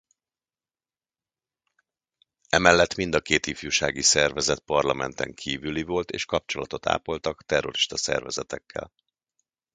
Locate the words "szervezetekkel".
7.97-8.91